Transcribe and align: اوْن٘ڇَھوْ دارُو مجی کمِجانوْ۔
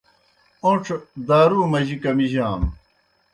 اوْن٘ڇَھوْ 0.63 0.95
دارُو 1.27 1.59
مجی 1.71 1.95
کمِجانوْ۔ 2.03 2.69